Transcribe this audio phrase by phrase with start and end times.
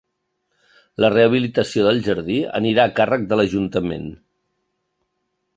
[1.05, 4.13] La rehabilitació del jardí anirà a càrrec de l'Ajuntament.